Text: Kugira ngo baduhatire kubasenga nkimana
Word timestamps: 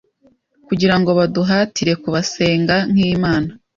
Kugira 0.67 0.95
ngo 0.99 1.09
baduhatire 1.19 1.93
kubasenga 2.03 2.75
nkimana 2.91 3.51